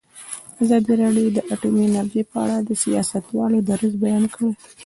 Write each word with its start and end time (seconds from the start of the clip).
ازادي 0.63 0.93
راډیو 1.03 1.27
د 1.35 1.39
اټومي 1.53 1.83
انرژي 1.87 2.21
په 2.31 2.37
اړه 2.43 2.57
د 2.67 2.69
سیاستوالو 2.83 3.57
دریځ 3.69 3.93
بیان 4.03 4.23
کړی. 4.33 4.51